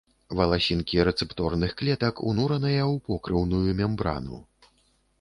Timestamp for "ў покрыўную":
2.93-3.65